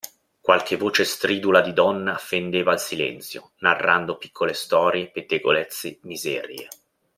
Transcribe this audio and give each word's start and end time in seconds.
Qualche 0.41 0.77
voce 0.77 1.03
stridula 1.05 1.61
di 1.61 1.73
donna 1.73 2.17
fendeva 2.17 2.73
il 2.73 2.79
silenzio, 2.79 3.51
narrando 3.59 4.17
piccole 4.17 4.53
storie, 4.53 5.11
pettegolezzi, 5.11 5.99
miserie. 6.05 6.67